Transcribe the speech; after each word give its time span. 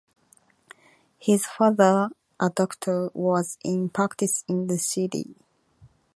His 1.19 1.45
father, 1.45 2.09
a 2.39 2.49
doctor, 2.49 3.11
was 3.13 3.59
in 3.63 3.89
practice 3.89 4.43
in 4.47 4.65
the 4.65 4.79
city. 4.79 5.35